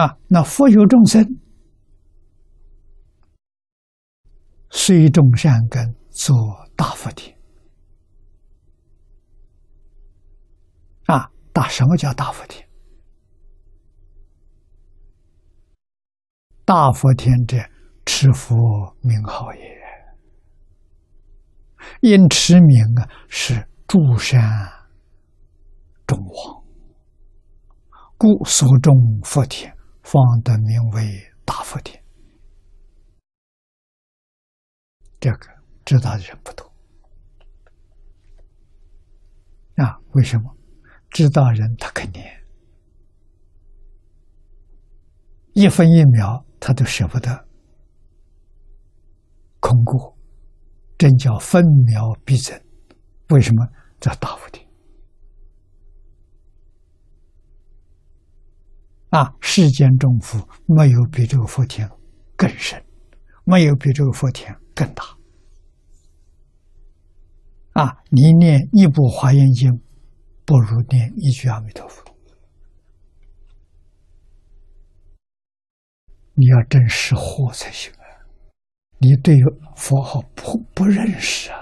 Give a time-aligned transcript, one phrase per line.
[0.00, 1.22] 啊，那佛有众生，
[4.70, 6.34] 虽种善根，做
[6.74, 7.36] 大福田。
[11.04, 12.66] 啊，大什么叫大福田？
[16.64, 17.58] 大福田者，
[18.06, 18.56] 持佛
[19.02, 19.80] 名号也。
[22.00, 24.40] 因持名啊，是诸山
[26.06, 26.64] 众王，
[28.16, 28.94] 故所种
[29.24, 32.02] 福田，方得名为大福田。
[35.18, 35.46] 这个
[35.84, 36.64] 知道的人不多
[39.76, 39.98] 啊？
[40.12, 40.56] 为什么？
[41.10, 42.22] 知道人他肯定，
[45.52, 47.48] 一分一秒他都舍不得
[49.58, 50.16] 空过。
[50.96, 52.62] 真叫分秒必争，
[53.30, 53.66] 为什么
[54.00, 54.69] 叫大福田？
[59.10, 61.88] 啊，世间众福没有比这个福田
[62.36, 62.82] 更深，
[63.44, 65.04] 没有比这个福田更大。
[67.72, 69.80] 啊，你念一部华严经，
[70.44, 72.04] 不如念一句阿弥陀佛。
[76.34, 77.98] 你要真识货才行啊。
[78.98, 79.36] 你对
[79.76, 81.58] 佛号不不认识啊，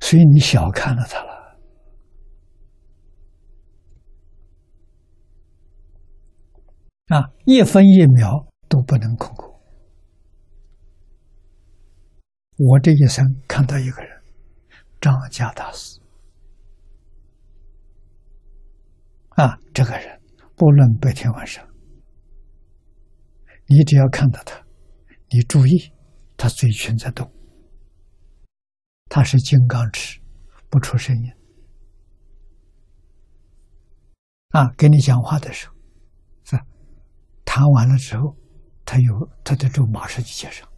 [0.00, 1.22] 所以你小看了他
[7.08, 7.30] 啊！
[7.44, 9.62] 一分一秒都不能空过。
[12.58, 14.22] 我这一生看到一个人，
[15.00, 16.00] 张家大师
[19.36, 20.20] 啊，这个人
[20.56, 21.64] 不论白天晚上。
[23.66, 24.60] 你只要看到他，
[25.28, 25.92] 你注意，
[26.36, 27.30] 他嘴唇在动，
[29.08, 30.20] 他是金刚齿，
[30.68, 31.32] 不出声音。
[34.48, 35.75] 啊，跟你讲话的时候，
[37.56, 38.36] 谈完了之后，
[38.84, 40.68] 他有他的咒马上就接上。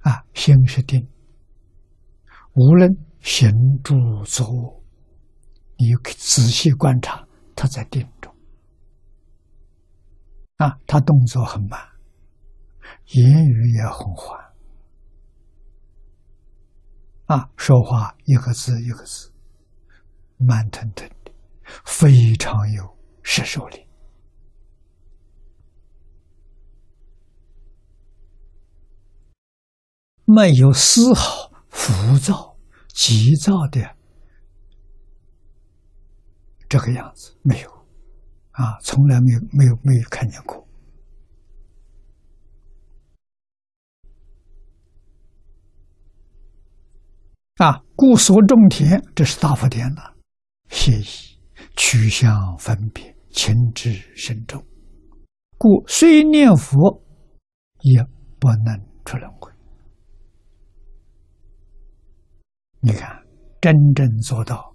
[0.00, 1.06] 啊，心是定，
[2.54, 2.90] 无论。
[3.20, 3.50] 行
[3.82, 3.94] 住
[4.24, 4.82] 坐卧，
[5.78, 8.30] 你仔细观察，他在定中。
[10.56, 11.80] 啊，他动作很慢，
[13.14, 14.43] 言语也很缓。
[17.26, 19.32] 啊，说话一个字一个字，
[20.38, 21.32] 慢腾腾的，
[21.84, 23.86] 非常有摄受力，
[30.24, 32.54] 没有丝毫浮躁。
[32.96, 33.96] 急躁的
[36.68, 37.68] 这个样子没有
[38.52, 40.63] 啊，从来没有没有没有看见过
[47.56, 47.82] 啊。
[47.96, 50.16] 故所种田，这是大福田了。
[50.68, 51.04] 谢意
[51.76, 54.60] 取向分别，情志深重，
[55.56, 57.00] 故虽念佛，
[57.82, 58.02] 也
[58.40, 59.52] 不能出轮回。
[62.80, 63.22] 你看，
[63.60, 64.74] 真正做到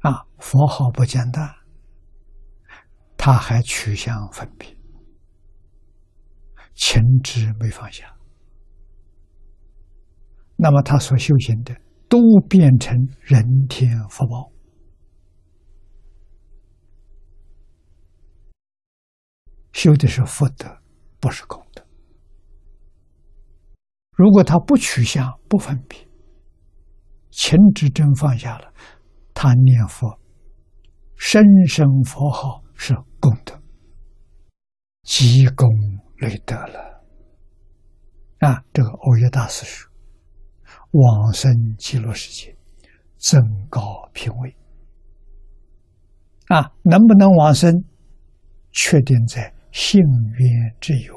[0.00, 1.54] 啊，佛号不简单，
[3.16, 4.76] 他还取向分别，
[6.74, 8.12] 情执没放下，
[10.62, 11.74] 那么他所修行的
[12.06, 14.52] 都变成人天福报，
[19.72, 20.68] 修的是福德，
[21.18, 21.82] 不是功德。
[24.12, 26.06] 如果他不取向、不分别，
[27.30, 28.70] 情执真放下了，
[29.32, 30.20] 他念佛、
[31.16, 33.58] 声声佛号是功德，
[35.04, 35.66] 积功
[36.18, 37.02] 累德了。
[38.40, 39.89] 啊，这个欧耶大师说
[40.92, 42.56] ：“往生极乐世界，
[43.18, 44.56] 增高品位。”
[46.48, 47.84] 啊，能不能往生，
[48.72, 50.00] 确定在信
[50.38, 51.14] 愿之有，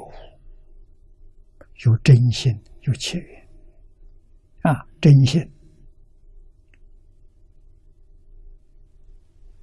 [1.84, 2.52] 有真心。
[2.86, 3.48] 有契约
[4.60, 5.40] 啊，真心，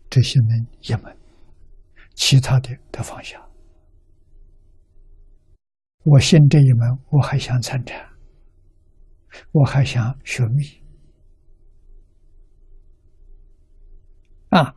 [0.10, 1.16] 这些门一门，
[2.16, 3.40] 其他的都放下。
[6.04, 8.11] 我信这一门，我还想参禅，
[9.52, 10.64] 我还想学密
[14.50, 14.76] 啊。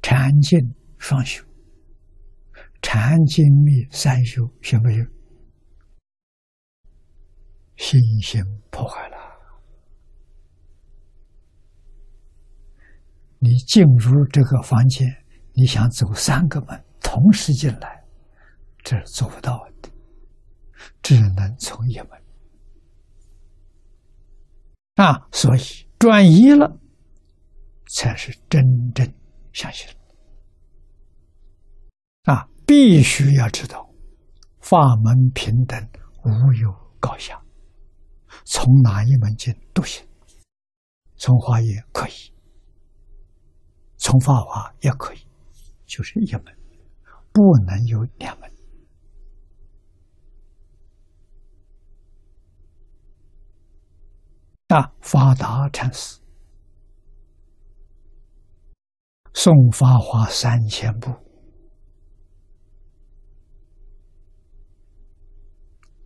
[0.00, 0.58] 禅净
[0.98, 1.44] 双修，
[2.80, 5.06] 禅净密三修，行不行？
[7.76, 9.16] 信心破坏了。
[13.38, 15.06] 你进入这个房间，
[15.58, 18.04] 你想走三个门同时进来，
[18.84, 19.90] 这是做不到的，
[21.02, 22.10] 只能从一门。
[24.94, 25.60] 啊，所以
[25.98, 26.78] 转移了，
[27.88, 28.62] 才是真
[28.94, 29.12] 正
[29.52, 29.88] 相信。
[32.22, 33.92] 啊，必须要知道，
[34.60, 35.76] 法门平等，
[36.22, 37.42] 无有高下，
[38.44, 40.06] 从哪一门进都行，
[41.16, 42.32] 从华严可以，
[43.96, 45.27] 从法华也可以。
[45.88, 46.44] 就是一门，
[47.32, 48.48] 不能有两门。
[54.68, 56.20] 啊，法达禅师
[59.32, 61.10] 送法华三千部，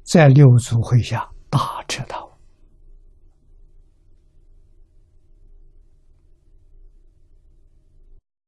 [0.05, 2.31] 在六祖会下大彻大悟，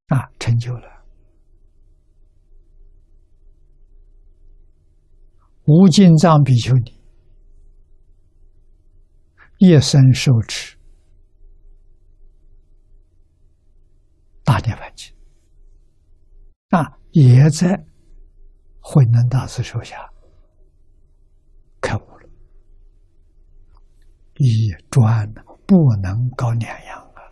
[0.07, 0.94] 啊，成就了。
[5.67, 6.93] 无尽藏比丘尼
[9.57, 10.77] 一生受持
[14.43, 15.11] 大涅槃经，
[16.69, 17.83] 啊，也在
[18.79, 20.07] 慧能大师手下
[21.81, 22.29] 开悟了。
[24.35, 25.33] 一专
[25.65, 27.25] 不能搞两样啊！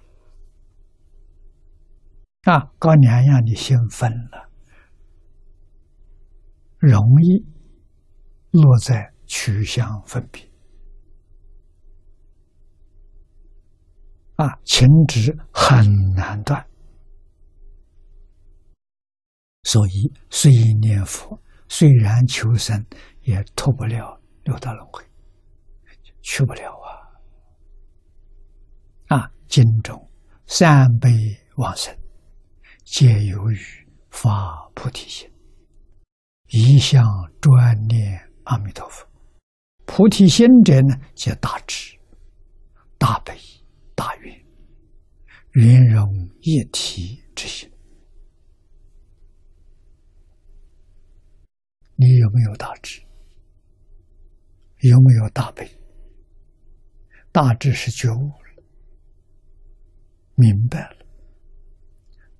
[2.52, 4.50] 啊，搞两样你先分了，
[6.80, 7.53] 容易。
[8.54, 10.48] 落在取向分别
[14.36, 15.84] 啊，情执很
[16.16, 16.64] 难断，
[19.64, 20.52] 所以虽
[20.82, 22.86] 念佛，虽然求生，
[23.22, 25.04] 也脱不了六道轮回，
[26.22, 26.80] 去不了
[29.10, 29.18] 啊！
[29.18, 30.10] 啊，经中
[30.46, 31.10] 三辈
[31.56, 31.96] 往生，
[32.84, 33.58] 皆由于
[34.12, 35.32] 发菩提心，
[36.50, 37.04] 一向
[37.42, 38.33] 专念。
[38.46, 39.08] 阿弥陀佛，
[39.86, 41.98] 菩提心者呢，即大智、
[42.98, 43.34] 大悲、
[43.96, 44.46] 大愿、
[45.52, 46.06] 圆融
[46.42, 47.72] 一体之心。
[51.96, 53.02] 你有没有大智？
[54.80, 55.66] 有没有大悲？
[57.32, 58.64] 大智是觉悟了，
[60.36, 61.06] 明白了；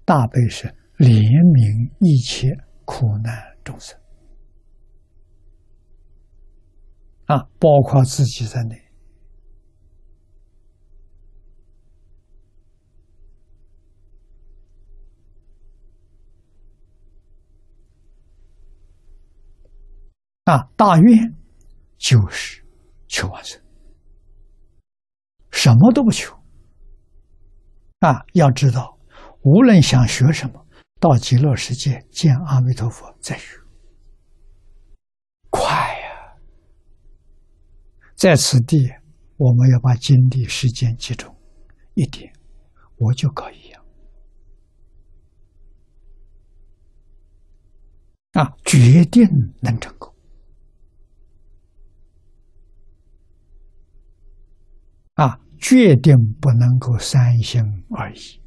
[0.04, 0.68] 大悲是
[0.98, 2.50] 怜悯一切
[2.84, 3.34] 苦难
[3.64, 3.98] 众生。
[7.34, 8.80] 啊，包括自己在内。
[20.44, 21.36] 啊，大愿
[21.98, 22.64] 就是
[23.08, 23.60] 求完生，
[25.50, 26.36] 什么都不求。
[28.00, 29.00] 啊，要知道，
[29.42, 30.64] 无论想学什么，
[31.00, 33.58] 到极乐世界见阿弥陀佛再学，
[38.24, 38.90] 在此地，
[39.36, 41.36] 我们要把精力、时间集中
[41.94, 42.32] 一点，
[42.96, 43.86] 我就搞一样。
[48.32, 49.28] 啊，决定
[49.60, 50.16] 能成功。
[55.16, 58.42] 啊，决定不能够三心二意。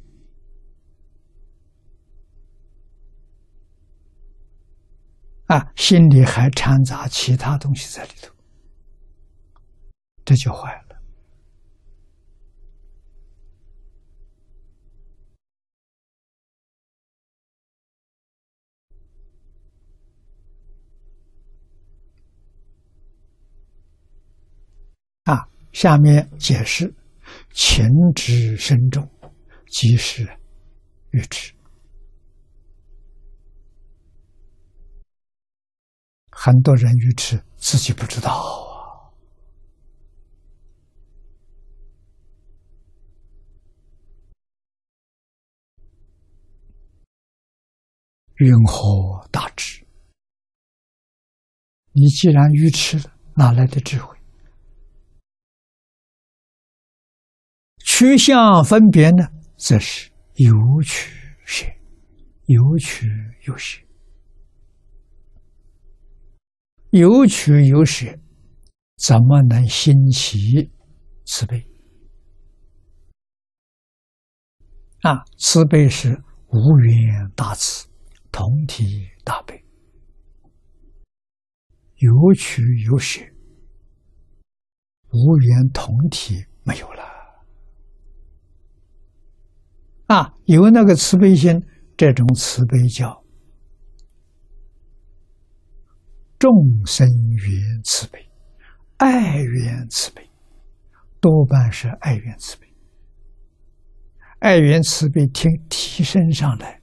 [5.45, 8.35] 啊，心里还掺杂其他东西在里头。
[10.27, 11.01] 这就坏了
[25.23, 25.47] 啊！
[25.71, 26.93] 下面解释：
[27.53, 29.09] 情执深重，
[29.71, 30.27] 即是
[31.11, 31.53] 愚痴。
[36.31, 38.66] 很多人愚痴，自己不知道。
[48.39, 49.83] 云何大智？
[51.91, 54.15] 你既然愚痴了，哪来的智慧？
[57.79, 59.27] 取相分别呢，
[59.57, 60.53] 则是有
[60.83, 61.11] 取
[61.45, 61.65] 舍，
[62.45, 63.07] 有取
[63.47, 63.81] 有舍，
[66.91, 68.05] 有取有舍，
[68.97, 70.71] 怎么能兴起
[71.25, 71.65] 慈悲？
[75.01, 77.86] 啊，慈悲是无缘大慈。
[78.37, 79.65] 同体大悲，
[81.95, 83.19] 有取有舍，
[85.09, 87.01] 无缘同体没有了。
[90.05, 91.65] 啊，有那个慈悲心，
[91.97, 93.25] 这种慈悲叫
[96.37, 98.23] 众生缘慈悲，
[98.97, 100.29] 爱缘慈悲，
[101.19, 102.71] 多半是爱缘慈悲。
[104.37, 106.76] 爱缘慈悲提提升上来，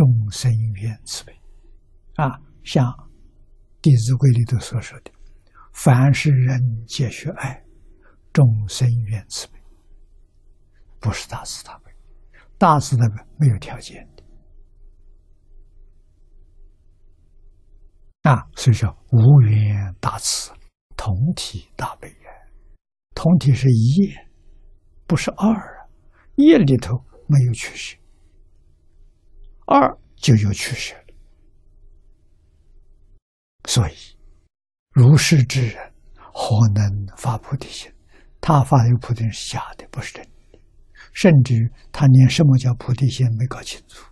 [0.00, 1.40] 众生缘慈悲
[2.14, 2.86] 啊，像
[3.82, 5.12] 《弟子规》里头所说的
[5.74, 7.62] ：“凡是人皆须爱，
[8.32, 9.60] 众生缘慈悲。”
[11.00, 11.92] 不是大慈大悲，
[12.56, 14.22] 大慈大悲没有条件的
[18.22, 20.50] 啊，所以说无缘大慈，
[20.96, 22.30] 同体大悲呀。
[23.14, 24.14] 同体是一，
[25.06, 25.84] 不是二啊。
[26.36, 27.98] 业里头没有取舍，
[29.70, 31.14] 二就有取舍了。
[33.68, 33.94] 所以，
[34.90, 37.92] 如是之人，何能发菩提心？
[38.40, 40.58] 他发的菩提是假的，不是真的。
[41.12, 44.10] 甚至他连什么叫菩提心没搞清楚，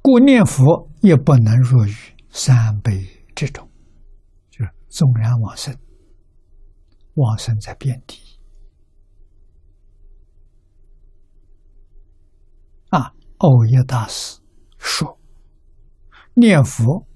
[0.00, 1.94] 故念佛也不能入于
[2.30, 3.68] 三辈之中，
[4.48, 5.76] 就是纵然往生，
[7.14, 8.25] 往生在遍地。
[13.38, 14.40] 欧耶大师
[14.78, 15.18] 说
[16.34, 17.06] ：“念佛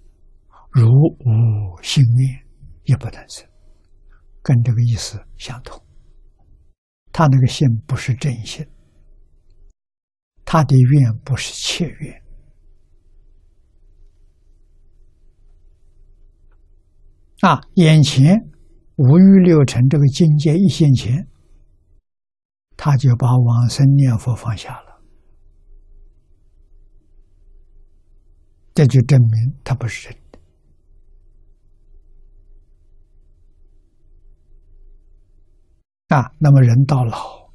[0.70, 2.46] 如无心念。”
[2.84, 3.46] 也不能生，
[4.42, 5.80] 跟这个意思相同。
[7.12, 8.66] 他那个心不是真心，
[10.44, 12.22] 他的愿不是切愿
[17.42, 17.60] 啊！
[17.74, 18.34] 眼前
[18.96, 21.28] 五欲六尘这个境界一现前，
[22.76, 24.89] 他就把往生念佛放下了，
[28.80, 30.18] 这就证明他不是真。
[36.08, 37.50] 啊，那么人到老，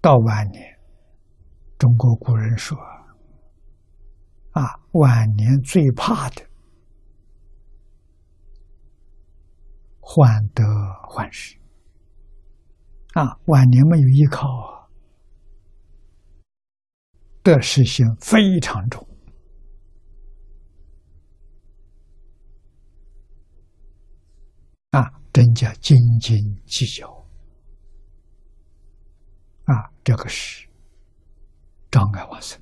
[0.00, 0.78] 到晚年，
[1.76, 2.74] 中国古人说
[4.56, 6.42] ：“啊，晚年最怕的，
[10.00, 10.64] 患得
[11.06, 11.54] 患失。
[13.12, 14.88] 啊，晚年没有依靠，
[17.42, 19.06] 得失心非常重。
[24.90, 27.06] 啊，真叫斤斤计较。”
[29.66, 30.66] 啊，这个是
[31.90, 32.58] 障碍往生。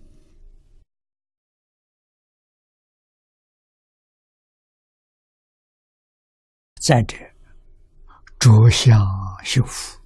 [6.80, 7.16] 再者，
[8.38, 9.00] 着相
[9.44, 10.00] 修福，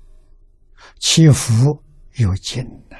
[0.98, 1.82] 其福
[2.16, 2.96] 有尽呐，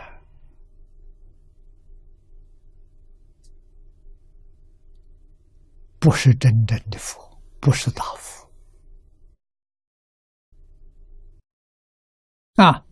[5.98, 7.18] 不是真正的福，
[7.58, 8.39] 不是大福
[12.60, 12.84] 啊。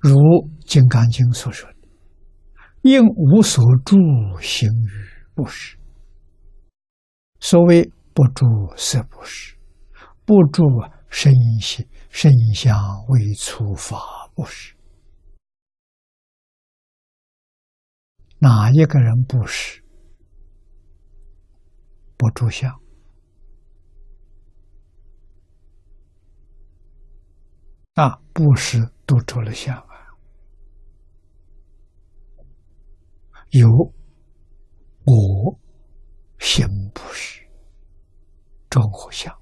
[0.00, 0.12] 如
[0.64, 1.76] 《金刚经》所说的
[2.82, 3.96] ：“应无所住
[4.40, 4.90] 行于
[5.34, 5.76] 布施。”
[7.40, 8.46] 所谓“不住
[8.76, 9.56] 色布施”，
[10.24, 10.62] 不住
[11.08, 12.76] 身心身相
[13.08, 13.96] 为粗法
[14.34, 14.74] 布施。
[18.40, 19.82] 哪一个人布施
[22.16, 22.87] 不住相？
[27.98, 30.14] 啊，布施都着了相啊。
[33.50, 33.68] 有
[35.04, 35.58] 我
[36.38, 36.64] 行
[36.94, 37.44] 不是
[38.70, 39.36] 中和相，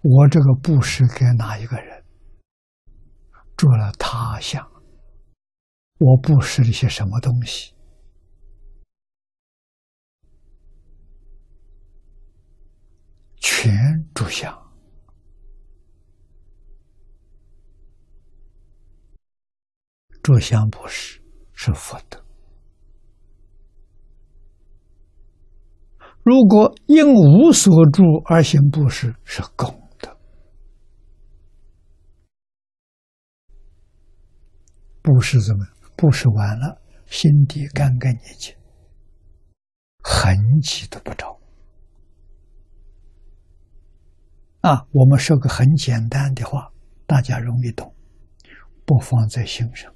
[0.00, 2.04] 我这个布施给哪一个人
[3.56, 4.68] 做了他相？
[5.98, 7.72] 我布施了些什么东西？
[13.36, 13.72] 全
[14.12, 14.60] 住相。
[20.22, 21.20] 住相布施
[21.52, 22.22] 是福德。
[26.22, 30.16] 如果因无所住而行布施，是功德。
[35.02, 35.66] 布施怎么？
[35.96, 38.54] 布施完了，心底干干净净，
[40.04, 41.40] 痕迹都不着。
[44.60, 46.72] 啊，我们说个很简单的话，
[47.04, 47.92] 大家容易懂，
[48.86, 49.92] 不放在心上。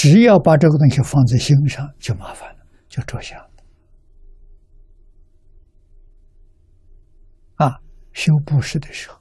[0.00, 3.38] 只要把这个东西放在心上，就麻烦了，就着相。
[7.56, 7.78] 啊，
[8.14, 9.20] 修布施的时候，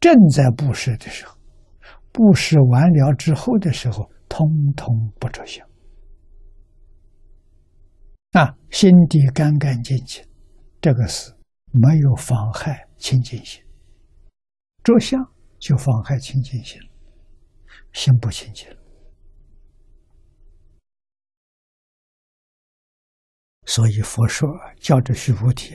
[0.00, 1.36] 正在布施的时候，
[2.10, 5.68] 布施完了之后的时候，通通不着相。
[8.32, 10.24] 啊，心底干干净净，
[10.80, 11.30] 这个是
[11.70, 13.62] 没有妨害清净心，
[14.82, 15.22] 着相
[15.58, 16.80] 就妨害清净心，
[17.92, 18.76] 心不清净了。
[23.68, 24.48] 所以佛说
[24.80, 25.74] 教着须菩提，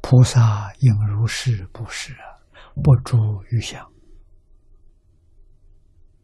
[0.00, 2.12] 菩萨应如是布施，
[2.82, 3.16] 不住
[3.48, 3.80] 于相。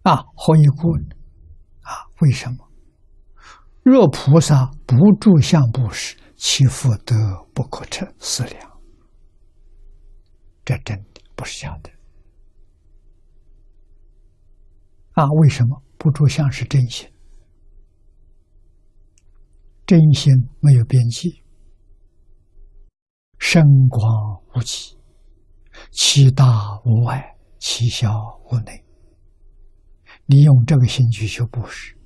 [0.02, 0.90] 啊，何以故？
[1.82, 2.68] 啊，为什么？
[3.84, 7.14] 若菩萨不住相不施，其福德
[7.54, 8.80] 不可称思量。
[10.64, 11.92] 这真的不是假的。
[15.12, 17.08] 啊，为什么不住相是真心？
[19.88, 20.30] 真心
[20.60, 21.42] 没有边际，
[23.38, 24.04] 深广
[24.54, 24.98] 无际，
[25.90, 26.44] 其大
[26.84, 28.12] 无外，其小
[28.50, 28.84] 无内。
[30.26, 31.96] 你用这个心去修布施，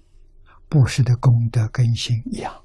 [0.69, 2.65] 布施的功德跟心一样，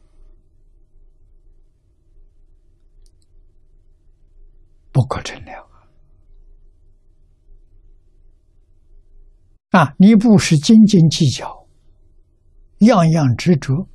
[4.91, 5.63] 不可称量
[9.71, 9.81] 啊！
[9.81, 11.67] 啊，你不是斤斤计较，
[12.81, 13.89] 样样执着。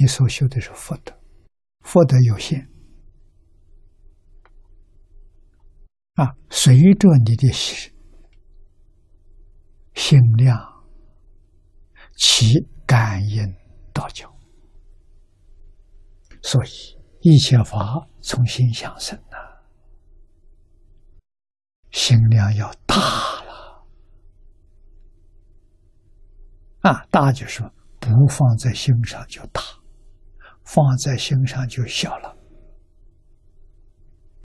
[0.00, 1.14] 你所修的是福德，
[1.80, 2.70] 福德有限
[6.14, 7.92] 啊，随着你的心
[9.94, 10.58] 心量，
[12.16, 13.54] 其感应
[13.92, 14.34] 道交。
[16.42, 19.36] 所以一切法从心想生呐，
[21.90, 23.86] 心量要大了
[26.80, 27.60] 啊，大就是
[27.98, 29.60] 不放在心上就大。
[30.72, 32.39] 放在心上就小了。